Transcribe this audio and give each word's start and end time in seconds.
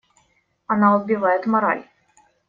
Она 0.65 0.95
убивает 0.99 1.45
мораль. 1.45 1.85